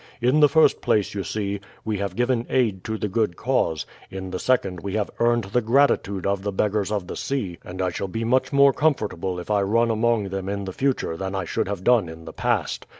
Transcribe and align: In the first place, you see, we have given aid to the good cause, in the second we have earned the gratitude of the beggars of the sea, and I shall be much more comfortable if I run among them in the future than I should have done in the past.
In 0.19 0.39
the 0.39 0.49
first 0.49 0.81
place, 0.81 1.13
you 1.13 1.23
see, 1.23 1.59
we 1.85 1.99
have 1.99 2.15
given 2.15 2.47
aid 2.49 2.83
to 2.85 2.97
the 2.97 3.07
good 3.07 3.35
cause, 3.35 3.85
in 4.09 4.31
the 4.31 4.39
second 4.39 4.79
we 4.79 4.93
have 4.95 5.11
earned 5.19 5.43
the 5.43 5.61
gratitude 5.61 6.25
of 6.25 6.41
the 6.41 6.51
beggars 6.51 6.91
of 6.91 7.05
the 7.05 7.15
sea, 7.15 7.59
and 7.63 7.83
I 7.83 7.91
shall 7.91 8.07
be 8.07 8.23
much 8.23 8.51
more 8.51 8.73
comfortable 8.73 9.37
if 9.39 9.51
I 9.51 9.61
run 9.61 9.91
among 9.91 10.29
them 10.29 10.49
in 10.49 10.65
the 10.65 10.73
future 10.73 11.15
than 11.17 11.35
I 11.35 11.45
should 11.45 11.67
have 11.67 11.83
done 11.83 12.09
in 12.09 12.25
the 12.25 12.33
past. 12.33 12.87